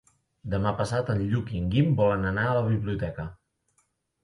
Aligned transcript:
Demà 0.53 0.71
passat 0.79 1.11
en 1.15 1.21
Lluc 1.33 1.51
i 1.57 1.61
en 1.61 1.69
Guim 1.77 1.93
volen 2.01 2.27
anar 2.33 2.49
a 2.49 2.57
la 2.61 2.65
biblioteca. 2.73 3.29